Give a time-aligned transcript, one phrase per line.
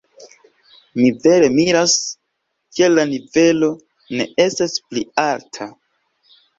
[1.01, 1.93] Mi vere miras,
[2.79, 3.73] kial la nivelo
[4.19, 5.75] ne estas pli alta.